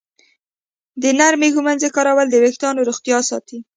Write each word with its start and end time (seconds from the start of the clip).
د 1.01 1.03
نرمې 1.19 1.49
ږمنځې 1.55 1.89
کارول 1.95 2.27
د 2.29 2.35
ویښتانو 2.43 2.85
روغتیا 2.89 3.17
ساتي. 3.29 3.59